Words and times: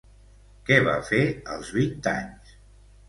Què 0.69 0.77
va 0.87 0.95
fer 1.09 1.21
als 1.57 1.71
vint 1.79 2.11
anys? 2.17 2.57